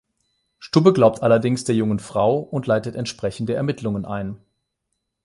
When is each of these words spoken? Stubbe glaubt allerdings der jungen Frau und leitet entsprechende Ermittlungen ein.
Stubbe 0.57 0.93
glaubt 0.93 1.21
allerdings 1.21 1.63
der 1.63 1.75
jungen 1.75 1.99
Frau 1.99 2.39
und 2.39 2.65
leitet 2.65 2.95
entsprechende 2.95 3.53
Ermittlungen 3.53 4.03
ein. 4.03 4.39